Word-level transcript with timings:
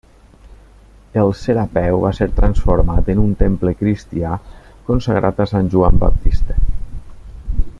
El 1.23 1.33
Serapeu 1.41 1.99
va 2.05 2.11
ser 2.19 2.27
transformat 2.39 3.11
en 3.15 3.21
un 3.25 3.35
temple 3.43 3.75
cristià, 3.83 4.33
consagrat 4.89 5.45
a 5.45 5.51
Sant 5.53 5.71
Joan 5.75 6.01
Baptista. 6.07 6.57